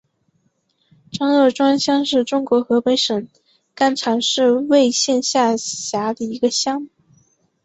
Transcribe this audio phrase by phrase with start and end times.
[1.11, 3.27] 张二庄乡是中国河北省
[3.75, 6.89] 邯郸市魏县下辖的一个乡。